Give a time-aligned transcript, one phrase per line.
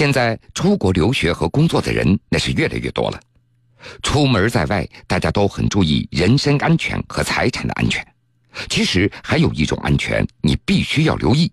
[0.00, 3.20] 现在出国留学和工作的人那是越来越多了，
[4.02, 8.02] 出门在外，大家都很注意人身安全和财产的安全。
[8.70, 11.52] 其实还有一种安全你必须要留意，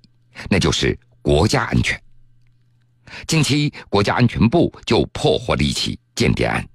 [0.49, 2.01] 那就是国家安全。
[3.27, 6.65] 近期，国家安全部就破获了一起间谍案，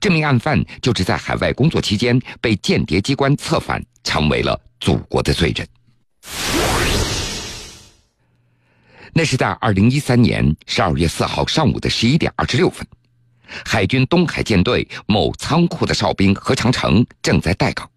[0.00, 5.64] 这名案犯就是在海外工作期间被间谍机关策反，成为了祖国的罪人。
[9.12, 12.86] 那是在二零一三年十二月四号上午的十一点二十六分，
[13.64, 17.88] 海军东海舰队某仓库的哨兵何长城正在待岗。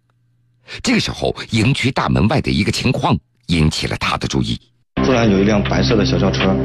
[0.82, 4.58] 这个时候，营区大门外的一个情况引起了他的注意。
[5.04, 6.56] 突然有一辆白色的小轿车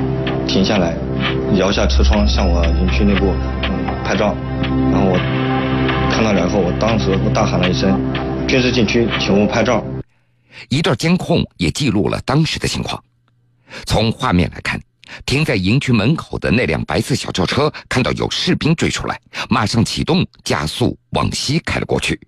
[0.47, 0.95] 停下来，
[1.55, 3.33] 摇下车窗向我营区内部
[4.03, 4.35] 拍照。
[4.91, 7.99] 然后我看到了以后，我当时我大喊了一声
[8.47, 9.83] ：“军事禁区，请勿拍照。”
[10.69, 13.01] 一段监控也记录了当时的情况。
[13.85, 14.79] 从画面来看，
[15.25, 22.19] 停在营区门口的那辆白色小轿车，看到有士兵追出来，马上启动加速往西开了过去。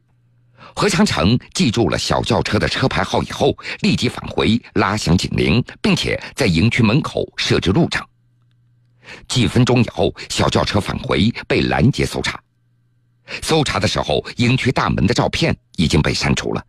[0.74, 8.08] 何长成记住了小轿车的车牌号以后，立即返回拉响警铃，并且在营区门口设置路障。
[9.28, 12.40] 几分钟以后，小轿车返回被拦截搜查。
[13.42, 16.64] 搜查的时候，营区大门的照片已经被删除了。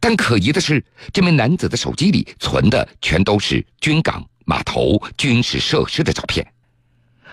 [0.00, 6.46] 但可疑的是，这名男子的手机里存的全都是军港、码头、军事设施的照片。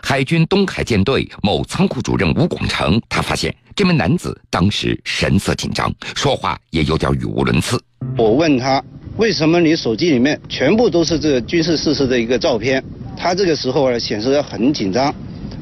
[0.02, 7.82] 海军东海舰队某仓库主任吴广成，他发现这名男子当时神色紧张，说话也有点语无伦次。
[8.16, 8.84] 我问他，
[9.18, 12.84] 为什么你手机里面全部都是这个军事设施的一个照片？
[13.18, 15.14] 他这个时候呢，显示很紧张，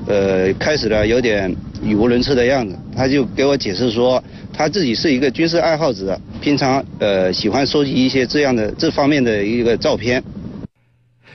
[0.08, 2.78] 呃，开始了有点语无伦次的样子。
[2.96, 10.24] 他就给我解释说，他自己是一个军事爱好者，平常呃喜欢收集一些这样的这方面的一个照片。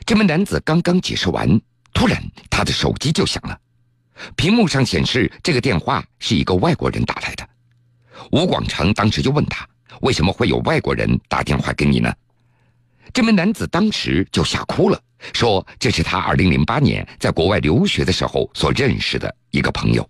[0.05, 1.61] 这名男子刚刚解释完。
[1.95, 3.59] 突然，他的手机就响了，
[4.37, 7.45] 屏幕上显示这个电话是一个外国人打来的。
[8.31, 9.67] 吴广成当时就问他
[10.03, 12.13] ：“为什么会有外国人打电话给你呢？”
[13.13, 15.01] 这名男子当时就吓哭了，
[15.33, 20.08] 说：“这是他2008年在国外留学的时候所认识的一个朋友。”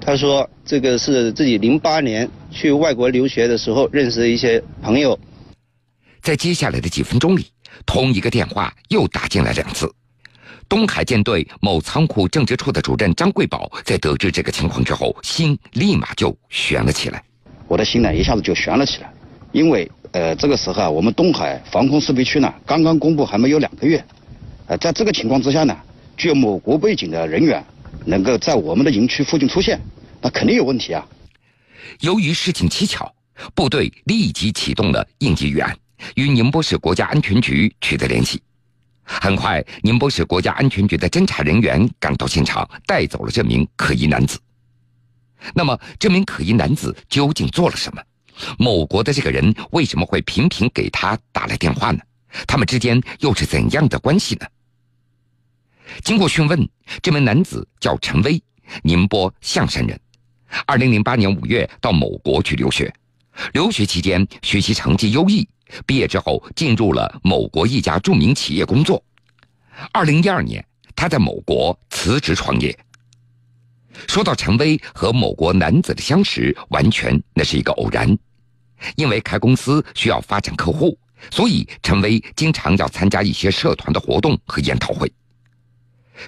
[0.00, 5.18] 他说：“这个是自己零八年去外国留学的时候认识的一些朋友。”
[6.20, 7.46] 在接下来的几分钟里，
[7.86, 9.92] 同一个电话又打进来两次。
[10.68, 17.22] 东海舰队某仓库政治处的主任张贵宝在得知这个情况之后，心立马就悬了起来。
[17.68, 19.12] 我的心呢，一下子就悬了起来，
[19.52, 24.02] 因为呃，这个时候啊，我们东海防空识别区呢，刚刚公布还没有两个月，
[24.66, 25.76] 呃，在这个情况之下呢，
[26.16, 27.62] 具有某国背景的人员
[28.04, 29.80] 能够在我们的营区附近出现，
[30.20, 31.06] 那肯定有问题啊。
[32.00, 33.12] 由于事情蹊跷，
[33.54, 35.76] 部队立即启动了应急预案，
[36.14, 38.42] 与宁波市国家安全局取得联系。
[39.04, 44.38] 很快，宁波市国家安全局的侦查人员赶到现场，带走了这名可疑男子。
[45.54, 48.02] 那么，这名可疑男子究竟做了什么？
[48.58, 52.00] 某国的这个人为什么会频频给他打来电话呢？
[52.46, 54.46] 他们之间又是怎样的关系呢？
[56.02, 56.68] 经过讯问，
[57.02, 58.42] 这名男子叫陈威，
[58.82, 59.98] 宁波象山人。
[60.66, 62.92] 二零零八年五月到某国去留学，
[63.52, 65.48] 留学期间学习成绩优异。
[65.86, 69.02] 毕业之后，进入了某国一家著名企业工作。
[69.90, 70.62] 二零一二年，
[70.94, 72.78] 他在某国辞职创业。
[74.06, 78.16] 说到陈威和某国男子的相识，完全那是一个偶然。
[78.96, 80.98] 因为开公司需要发展客户，
[81.30, 85.10] 所以陈威经常要参加一些社团的活动和研讨会。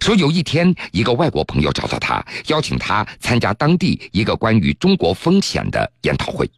[0.01, 6.51] 说有一天，一个外国朋友找到他，邀请他参加当地一个关于中国风险的研讨会。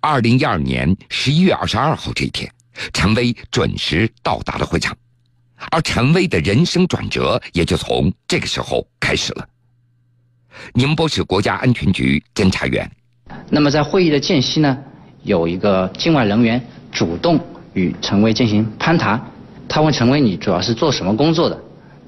[0.00, 2.50] 二零一二年十一月二十二号这一天，
[2.92, 4.96] 陈威准时到达了会场，
[5.70, 9.48] 而陈威的人生转折也就从这个时候开始了。
[10.74, 12.90] 宁波市国家安全局侦查员。
[13.48, 14.76] 那么在会议的间隙呢，
[15.22, 17.38] 有一个境外人员主动
[17.72, 19.32] 与陈威进行攀谈，
[19.68, 21.58] 他问陈威：“你主要是做什么工作的？”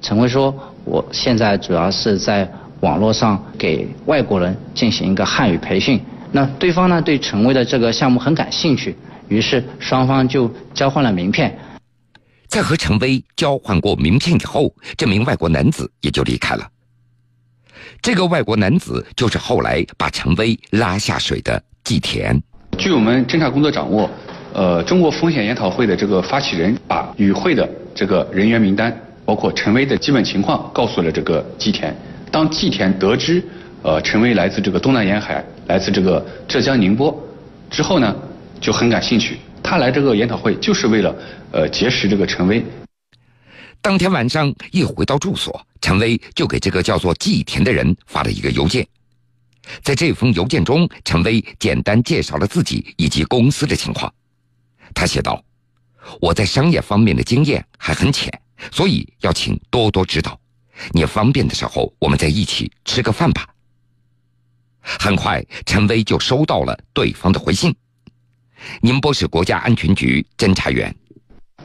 [0.02, 0.52] 陈威说
[0.84, 2.50] ：“我现在主要是在
[2.80, 5.98] 网络上给外国人进行一个汉语培训。”
[6.32, 8.96] 那对方呢对陈威的这个项目很感兴趣，
[9.28, 11.56] 于是双方就交换了名片。
[12.48, 16.68] 在和陈威交换过名片以后，这名外国男子也就离开了。
[18.02, 22.42] 这个外国男子就是后来把陈威拉下水的季田。
[22.76, 24.10] 据我们侦查工作掌握，
[24.52, 28.94] 呃，中国风险研讨会的这个发起人把与会的这个人员名单，
[29.24, 31.94] 包括陈威的基本情况，告诉了这个季田。
[32.30, 33.42] 当季田得知。
[33.84, 37.12] 呃，陈威来自这个东南沿海，来自这个浙江宁波，
[37.68, 38.14] 之后呢
[38.60, 39.38] 就很感兴趣。
[39.60, 41.12] 他来这个研讨会就是为了
[41.50, 42.64] 呃结识这个陈威。
[43.80, 48.86] 当天晚上一回到住所，陈威就给这个叫做季田的人发了一个邮件。
[49.82, 54.12] 在这封邮件中，陈威简单介绍了自己以及公司的情况。
[54.94, 55.42] 他写道
[56.22, 58.32] ：“我在商业方面的经验还很浅，
[58.70, 60.38] 所以要请多多指导。
[60.92, 63.46] 你方便的时候，我们在一起吃个饭吧。”
[64.80, 67.74] 很快，陈威就收到了对方的回信
[68.82, 70.94] ：“宁波市国家安全局侦查员。”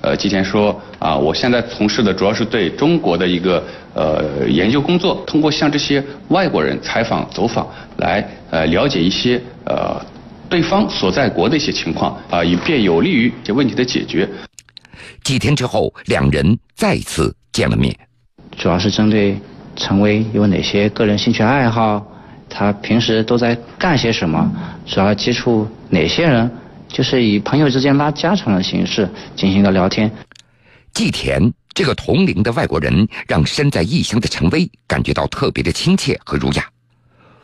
[0.01, 3.65] 呃，吉田说啊，我现在从事的主要是对中国的一个
[3.95, 7.67] 呃研究工作，通过向这些外国人采访走访，
[7.97, 9.99] 来呃了解一些呃
[10.47, 14.29] 对方所在国的一些情况啊，以便有利于这问题的解决。
[15.23, 17.97] 几天之后，两人再次见了面，
[18.57, 19.39] 主要是针对
[19.75, 22.05] 陈威有哪些个人兴趣爱好，
[22.49, 24.51] 他平时都在干些什么，
[24.85, 26.51] 主要接触哪些人。
[26.89, 30.09] 就是以朋友之间拉家常的形式进行了聊天。
[30.93, 36.65] 季田这个同龄的外国人，让身在异乡的陈威感觉到特别的亲切和儒雅。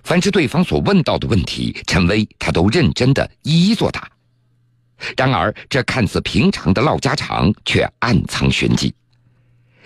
[0.03, 4.07] 凡是对方所问到的问题，陈威他都认真的一一作答。
[5.17, 8.93] 然而，这看似平常的唠家常，却暗藏玄机。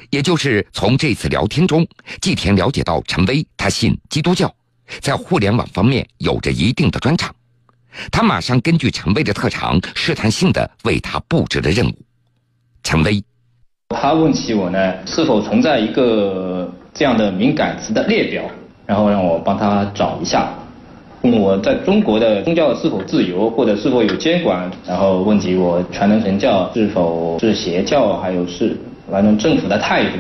[0.10, 1.86] 也就是从这次聊天中，
[2.22, 4.54] 季田了解到陈威他信基督教，
[5.02, 7.34] 在互联网方面有着一定的专长。
[8.12, 11.94] 他马上根据陈威的特长，试探性的为他布置了任务。
[12.84, 13.22] 陈威，
[13.90, 18.44] 他问起我呢，是否存在一个这样的敏感词的列表，
[18.86, 20.54] 然后让我帮他找一下。
[21.32, 28.78] 我在中国的宗教是否自由，或者是否有监管，然后问及我传统神教是否是邪教，还有是
[29.12, 30.18] 反正政府的态度。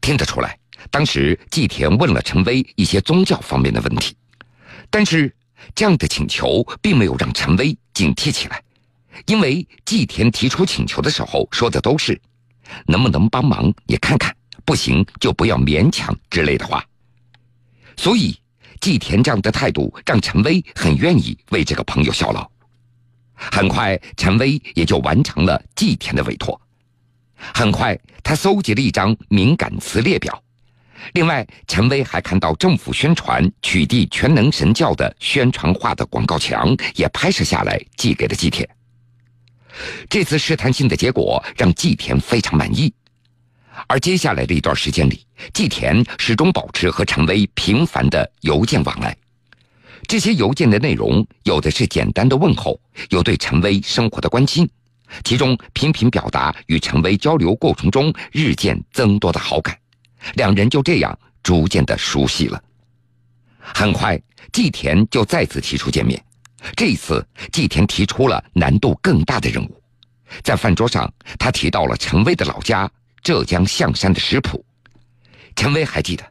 [0.00, 0.58] 听得出来，
[0.90, 4.14] 当时季田问了陈威一些宗教方面的问题，
[4.90, 5.32] 但是。
[5.74, 8.62] 这样的请求并没有让陈威警惕起来，
[9.26, 12.20] 因为季田提出请求的时候说的都是
[12.86, 14.32] “能不能帮忙你看看，
[14.64, 16.84] 不行就不要勉强”之类的话。
[17.96, 18.36] 所以
[18.80, 22.48] 季田这样的态度让陈威很愿意为这个朋友效劳。
[23.34, 26.60] 很快，陈威也就完成了季田的委托。
[27.36, 30.42] 很快，他搜集了一张敏感词列表。
[31.12, 38.68] 另外，陈威还看到政府宣传取缔全能神教的宣传画的广告墙，也拍摄下来寄给了季田。
[40.08, 42.92] 这次试探性的结果让季田非常满意，
[43.86, 49.16] 而接下来的一段时间里，季田始终保持和陈威频繁的邮件往来。
[50.06, 52.80] 这些邮件的内容有的是简单的问候，
[53.10, 54.68] 有对陈威生活的关心，
[55.24, 59.76] 其中频频表达与陈威交流过程中日渐增多的好感。
[60.34, 62.62] 两人就这样逐渐的熟悉了。
[63.58, 64.20] 很快，
[64.52, 66.22] 季田就再次提出见面。
[66.74, 69.82] 这一次，季田提出了难度更大的任务。
[70.42, 72.90] 在饭桌上，他提到了陈威的老家
[73.26, 74.64] 浙江象山的食谱。
[75.56, 76.22] 陈威还记得，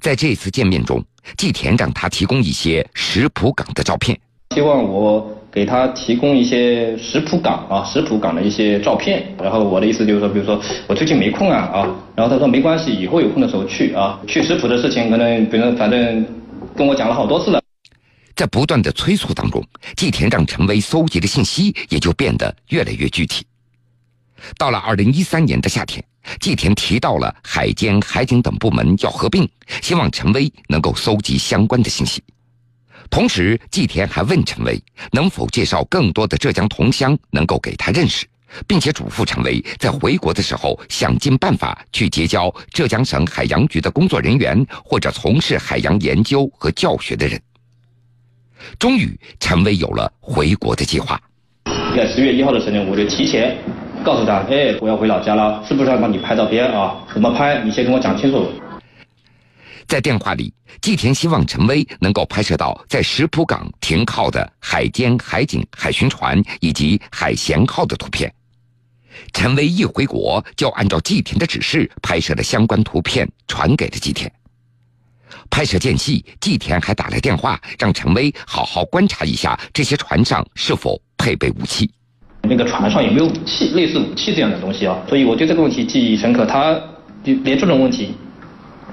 [0.00, 1.02] 在这次见面中，
[1.38, 4.20] 季田让他提供一些食谱岗的照片，
[4.54, 5.32] 希望我。
[5.50, 9.26] 给他提供一些食谱岗啊，食谱岗的一些照片。
[9.42, 14.20] 然后我的意思就是说，比如说我最近没空啊啊，然后他说没关系，以后有空的时候去啊。
[14.26, 16.26] 去食谱的事情，可能别人反正
[16.76, 17.62] 跟我讲了好多次了。
[18.34, 19.64] 在不断的催促当中，
[19.96, 23.42] 季田让陈威搜集的信息也就变得越来越具体。
[24.56, 26.04] 到了二零一三年的夏天，
[26.40, 29.48] 季田提到了海监、海警等部门要合并，
[29.82, 32.22] 希望陈威能够搜集相关的信息。
[33.08, 34.82] 同时，季田还问陈威
[35.12, 38.26] 能否介绍更多的浙江同乡能够给他认识，
[38.66, 47.40] 并且嘱咐陈威在回国的时候想尽办法去结交浙江省海洋局的工作人员或者从事海洋研究和教学的人。
[48.78, 51.20] 终于，陈威有了回国的计划。
[51.94, 53.56] 在十月一号的时候，我就提前
[54.06, 56.94] 告诉他：“哎，我要回老家了，是不是要帮你拍照片啊？
[57.12, 57.60] 怎么拍？
[57.64, 58.48] 你先跟我讲清楚。”
[59.88, 68.32] 在电话里，季田希望陈威能够拍摄到在石浦港停靠的海监、海警、海巡船以及海贤号的图片。
[69.32, 74.30] 陈威一回国，就按照季田的指示拍摄了相关图片，传给了季田。
[75.50, 81.90] 拍摄间隙，季田还打来电话，让陈威好好观察一下这些船上是否配备武器。
[82.48, 84.98] 那个船上有没有武器，类似武器这样的东西啊？
[85.08, 86.46] 所以我对这个问题记忆深刻。
[86.46, 86.74] 他
[87.24, 88.14] 就连这种问题。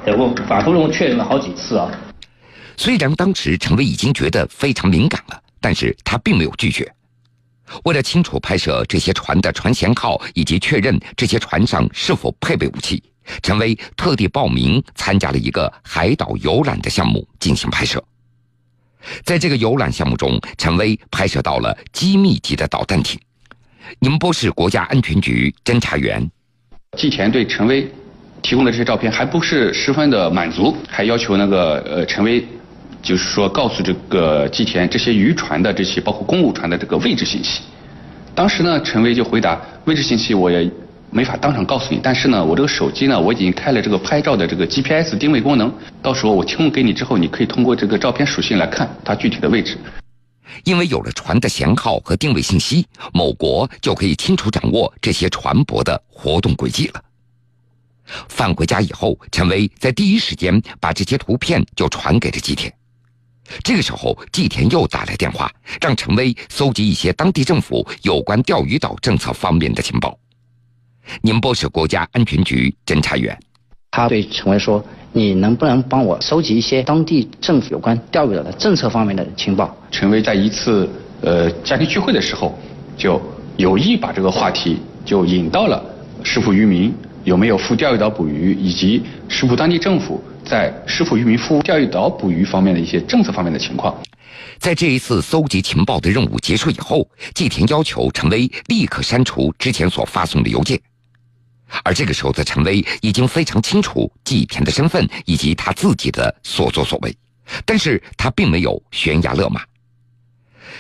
[0.05, 1.89] 我反复用确认了好几次啊。
[2.75, 6.91] 虽然当时陈威已经觉得非常敏感了，但是他并没有拒绝。
[7.85, 13.01] 为了清楚拍摄这些船的船舷号以及确认这些船上是否配备武器，
[13.41, 18.03] 陈威特地报名参加了一个海岛游览的项目进行拍摄。
[19.23, 23.19] 在这个游览项目中，陈威拍摄到了机密级的导弹艇。
[23.99, 26.29] 宁波市国家安全局侦查员。
[26.97, 27.87] 季田对陈威
[28.41, 32.43] 提供的这些照片还不是十分的满足，还要求那个呃陈威，
[33.01, 37.61] 就是说告诉这个季田这些渔船的这些包括公务船的这个位置信息。
[38.35, 40.69] 当时呢，陈威就回答位置信息我也
[41.09, 45.71] 没法当场告诉你，但是呢，我这个手机呢我已经开了这个拍照的这个 GPS 定位功能，
[46.01, 49.77] 到时候我提供给你之后，你可以通过这个照片属性来看它具体的位置。
[50.63, 57.03] 因为有了船的舷号和定位信息，某国就可以清楚掌握这些船舶的活动轨迹了。
[58.27, 62.73] 返回家以后，陈威在第一时间把这些图片就传给了吉田。
[63.63, 70.17] 这个时候，吉田又打来电话，让陈威搜集一些当地政府有关钓鱼岛政策方面的情报。
[71.21, 73.37] 宁波市国家安全局侦查员，
[73.91, 80.89] 他对陈威说：“你能不能帮我收集一些当地政府有关钓鱼岛的政策方面的情报？”陈威在一次
[81.21, 82.57] 呃家庭聚会的时候，
[82.97, 83.21] 就
[83.55, 85.81] 有意把这个话题就引到了
[86.23, 86.93] 石浦渔民。
[87.23, 93.95] 有没有赴钓鱼岛捕鱼，以及石浦当地政府在石浦渔民赴钓鱼岛捕鱼方面的一些政策方面的情况？
[94.59, 100.77] 在这一次搜集情报的任务结束以后，季田要求陈威立刻删除之前所发送的邮件。
[101.83, 107.15] 而这个时候的陈威已经非常清楚季田的身份以及他自己的所作所为，
[107.65, 109.61] 但是他并没有悬崖勒马。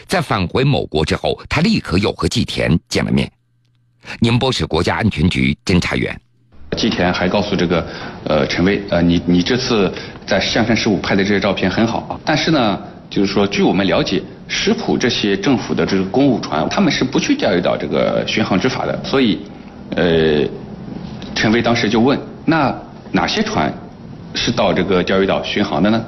[0.07, 3.31] 在返回某国之后，他立刻又和季田见了面。
[4.19, 6.19] 宁波市国家安全局侦查员。
[6.75, 7.87] 季田还告诉这个
[8.25, 9.93] 呃陈威，呃你你这次
[10.25, 19.39] 在象山十五拍的这些照片很好啊，但是呢，就是说据我们了解，石浦这些政府的这个公务船，他们是不去钓鱼岛这个巡航执法的，所以，
[19.95, 20.43] 呃，
[21.35, 22.73] 陈威当时就问，那
[23.11, 23.73] 哪些船
[24.33, 26.05] 是到这个钓鱼岛巡航的呢？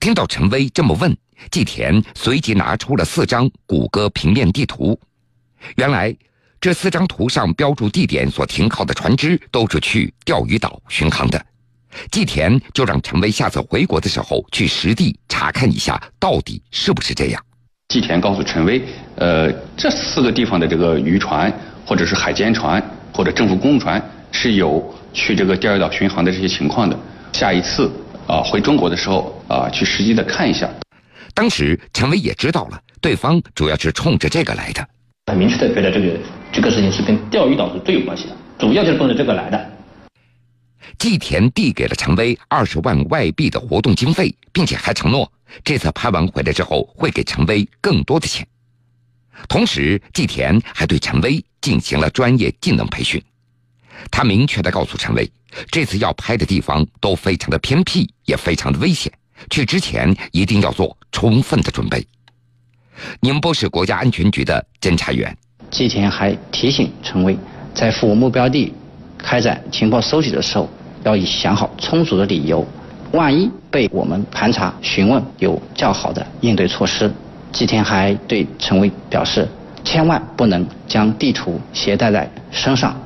[0.00, 1.16] 听到陈威这么问，
[1.50, 4.98] 季田随即拿出了四张谷歌平面地图，
[5.76, 6.14] 原来。
[6.58, 11.40] 这四张图上标注地点所停靠的船只都是去钓鱼岛巡航的，
[12.10, 17.40] 季田就让陈威下次回国的时候去实地查看一下，到底是不是这样。
[17.88, 18.82] 季田告诉陈威，
[19.16, 21.52] 呃，这四个地方的这个渔船
[21.84, 24.02] 或者是海监船或者政府公务船
[24.32, 26.98] 是有去这个钓鱼岛巡航的这些情况的。
[27.32, 27.90] 下一次
[28.26, 30.68] 啊回中国的时候啊去实际的看一下。
[31.34, 34.88] 当时陈威也知道了，对方主要是冲着这个来的。
[35.26, 36.18] 很明确的觉得这个
[36.52, 39.72] 这个事情是跟钓鱼岛是最有关系的，主要就是奔着这个来的。
[40.98, 45.30] 季田递给了陈威二十万外币的活动经费，并且还承诺
[45.62, 48.46] 这次拍完回来之后会给陈威更多的钱。
[49.48, 53.22] 同时，季田还对陈威进行了专业技能培训。
[54.10, 55.30] 他明确的告诉陈威，
[55.70, 59.12] 这次要拍的地方都非常的偏僻，也非常的危险，
[59.50, 62.06] 去之前一定要做充分的准备。
[63.20, 65.36] 宁波市国家安全局的侦查员
[65.70, 67.36] 季田还提醒陈威，
[67.74, 68.72] 在赴目标地
[69.18, 70.68] 开展情报收集的时候，
[71.04, 72.66] 要以想好充足的理由，
[73.12, 77.12] 万一被我们盘查询问，有较好的应对措施。
[77.52, 79.48] 季田还对陈威表示，
[79.84, 82.98] 千万不能将地图携带在身上，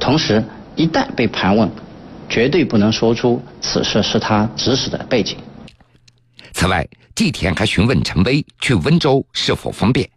[0.00, 0.44] 同时
[0.76, 1.70] 一旦被盘问，
[2.28, 5.36] 绝对不能说出此事是他指使的背景。
[6.52, 10.08] 此外，季田还询问陈威去温州是否方便。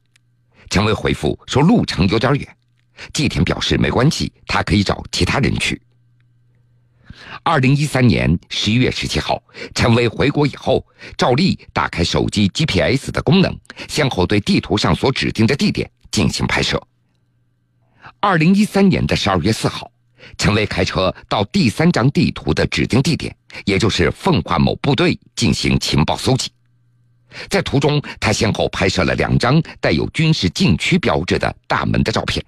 [0.70, 2.48] 陈威回复说路程有点远。
[3.14, 5.82] 季田表示没关系，他可以找其他人去。
[7.44, 9.42] 二零一三年十一月十七号，
[9.74, 10.86] 陈威回国以后，
[11.18, 13.56] 照例打开手机 GPS 的功能，
[13.88, 16.80] 先后对地图上所指定的地点进行拍摄。
[18.22, 19.90] 二零一三年的十二月四号，
[20.38, 23.36] 陈威开车到第三张地图的指定地点。
[23.66, 26.50] 也就是奉化某部队进行情报搜集，
[27.50, 32.42] 在途中，他先后拍摄了两张带有军事禁区标志的大门的照片，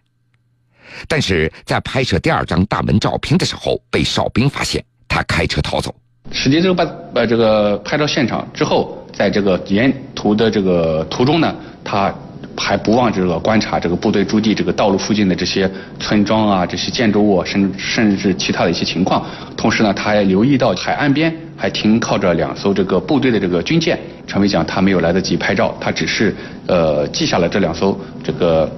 [1.08, 5.94] 但是在拍摄第二张大门照片的时候，被哨兵发现，他开车逃走。
[6.32, 12.14] 实际这个把把这个拍照现场之后，在这个沿途的这个途中呢，他。
[12.56, 15.70] 还不忘这个观察这个部队驻地这个道路附近的这些
[16.00, 19.26] 村庄啊，这些建筑物，甚甚至其他的一些情况。
[19.58, 24.00] 同时呢，他还留意到海岸边还停靠着两艘这个部队的这个军舰。
[24.28, 26.36] 陈伟讲，他没有来得及拍照，他只是
[26.68, 28.72] 呃记下了这两艘这个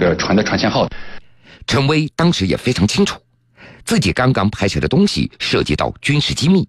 [0.00, 0.88] 呃船的船舷号。
[1.66, 3.20] 陈威当时也非常清楚，
[3.84, 6.66] 自己刚刚拍摄的东西涉及到军事机密。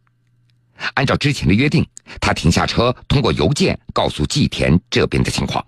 [0.93, 1.83] 按照之前的约定，
[2.19, 5.65] 他停下车，通过邮件告诉季田这边的情况。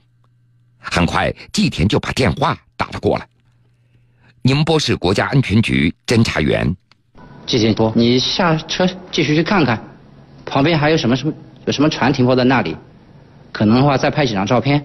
[0.79, 3.27] 很快，季田就把电话打了过来。
[4.41, 6.75] 宁波市国家安全局侦查员，
[7.45, 9.79] 季田说：“你下车继续去看看，
[10.45, 11.33] 旁边还有什么什么
[11.65, 12.75] 有什么船停泊在那里，
[13.51, 14.83] 可能的话再拍几张照片。”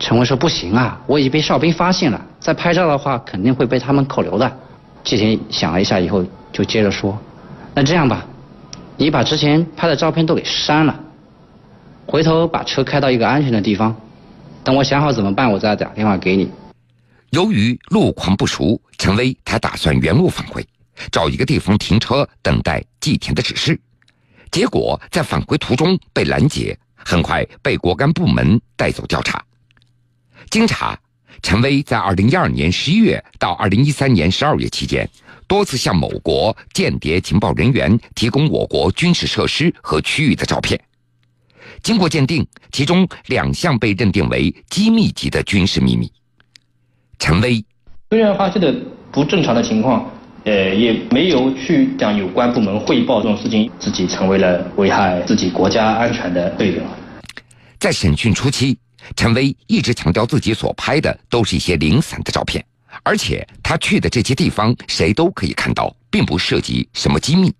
[0.00, 4.58] 陈威说不行啊，我已经被哨兵发现了，再拍照的话肯定会被他们扣留的。
[5.04, 7.16] 季田想了一下以后，就接着说
[7.74, 8.26] ：“那这样吧，
[8.96, 11.00] 你把之前拍的照片都给删了，
[12.06, 13.94] 回头把车开到一个安全的地方，
[14.64, 16.50] 等我想好怎么办，我再打电话给你。”
[17.30, 20.66] 由于路况不熟，陈威他打算原路返回，
[21.12, 23.78] 找一个地方停车等待季田的指示。
[24.50, 29.44] 结果在返回途中被拦截，很快被国安部门带走调查。
[30.50, 30.98] 经查。
[31.42, 35.06] 陈威在二零一二年十一月到二零一三年十二月期间，
[35.46, 40.80] 多次向某国间谍情报人员提供我国军事设施和区域的照片。
[41.84, 46.10] 经过鉴定，其中两项被认定为机密级的军事秘密。
[47.18, 47.62] 陈威
[48.10, 48.74] 虽然发现的
[49.12, 50.10] 不正常的情况，
[50.44, 56.82] 呃，也没有去向有关部门汇报这种事情，自己成为了危害自己国家安全的罪人。
[57.78, 58.76] 在审讯初期。
[59.16, 62.64] 陈威一直强调自己所拍的都是一些零散的照片，
[63.02, 67.52] 而且他去的这些地方谁都可以看到，并不涉及什么机密。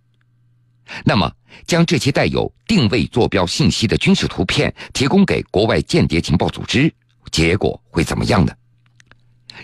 [1.04, 1.30] 那么，
[1.66, 6.92] 将这些带有定位坐标信息的军事图片提供给国外间谍情报组织，
[7.30, 8.52] 结果会怎么样呢？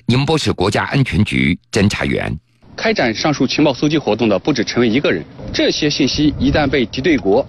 [0.07, 2.35] 宁波市国家安全局侦查员，
[2.77, 7.47] 开展上述情报搜集活动的不止陈威一个人，这些信息一旦被敌对国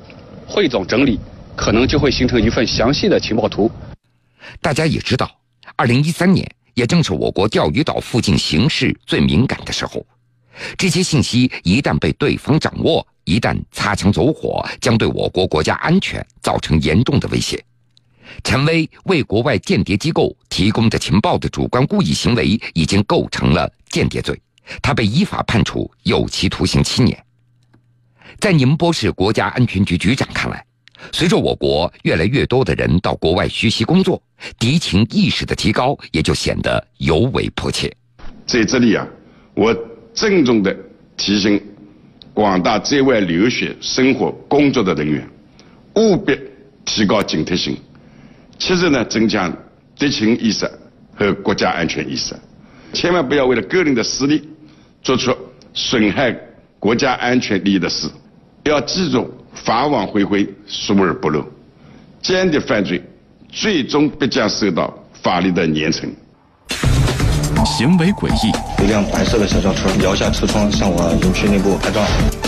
[0.48, 1.20] 汇总整理，
[1.56, 3.72] 可能就会形成一份详细的情报图。
[4.60, 5.30] 大家也知道，
[5.75, 10.06] 二零一三年也正是我国钓鱼岛附近形势最敏感的时候，
[10.78, 17.63] 这些信息一旦被对方掌握，一旦擦枪走火，将对我国国家安全造成严重的威胁。
[18.44, 24.40] 陈威为国外间谍机构提供的情报的主观故意行为，已经构成了间谍罪，
[24.82, 27.22] 他被依法判处有期徒刑七年。
[28.40, 30.66] 在宁波市国家安全局局长看来。
[31.12, 34.22] 随着我国越来越多的人到国外学习工作，
[34.60, 37.92] 敌情意识的提高也就显得尤为迫切。
[38.46, 39.06] 在这里啊，
[39.56, 39.75] 我
[40.13, 40.75] 郑重的
[41.18, 41.60] 提醒
[42.34, 45.28] 广大在外留学、生活、工作的人员，
[45.96, 46.38] 务必
[46.86, 47.78] 提高警惕性，
[48.58, 49.52] 切实呢增强
[49.98, 50.70] 敌情意识
[51.13, 52.36] 和国家安全意识，
[52.94, 54.48] 千万不要为了个人的私利，
[55.02, 55.36] 做出
[55.74, 56.36] 损害
[56.80, 58.08] 国家安全利益的事。
[58.63, 59.34] 要记住。
[59.54, 61.46] 法网恢恢，疏而不漏。
[62.22, 63.04] 间谍犯罪
[63.50, 66.08] 最终必将受到法律的严惩。
[67.65, 68.52] 行为诡异，
[68.84, 72.02] 一辆白色的小轿车摇下车窗向我营区内部拍照，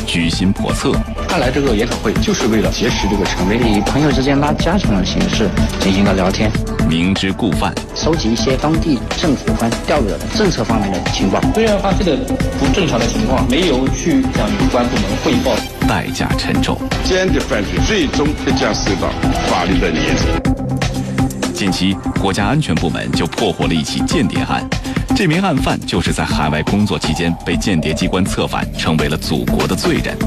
[0.06, 0.92] 居心叵测。
[1.28, 5.50] 看来这个研讨会就是为了结识这个陈威，以朋友之间拉家常的形式
[5.80, 6.52] 进行了聊天。
[6.90, 11.40] 明知故犯，收集一些当地政府方调阅的政策方面的情报。
[11.54, 12.16] 虽然发现的
[12.60, 15.56] 不正常的情况，没有去向有关部门汇报，
[15.88, 16.78] 代价沉重。
[17.04, 19.10] 间谍犯罪最终必将受到
[19.48, 21.54] 法律的严惩。
[21.54, 24.68] 近期，国家安全部门就破获了一起间谍案。
[25.16, 30.18] 这名案犯就是在海外工作期间被间谍机关策反，成为了祖国的罪人。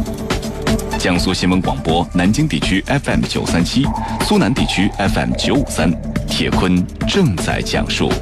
[0.96, 3.84] 江苏新闻广播南京地区 FM 九三七，
[4.24, 5.90] 苏南地区 FM 九五三，
[6.28, 8.12] 铁坤正在讲述。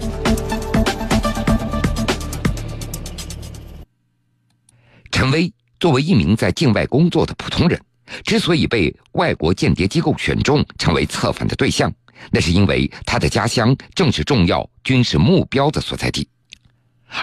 [5.12, 7.78] 陈威作为一名在境外工作的普通人，
[8.24, 11.92] 之所以被外国间谍机构选中成为策反的对象，
[12.30, 16.26] 那是因为他的家乡正是重要军事目标的所在地。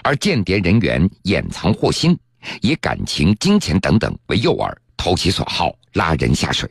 [0.04, 2.18] 而间谍人员掩藏祸心，
[2.62, 6.70] 以感情、金钱等等为诱饵，投其所好，拉人下水，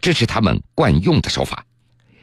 [0.00, 1.64] 这是他们惯用的手法。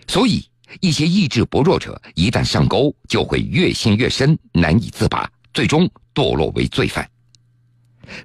[0.07, 0.43] 所以，
[0.81, 7.07] 一些意志薄弱者一旦上钩，就会越陷越深，难以自拔，最终堕落为罪犯。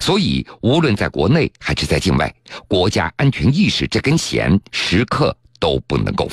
[0.00, 2.34] 所以，无论在国内还是在境外，
[2.66, 6.28] 国家安全意识这根弦时刻都不能够。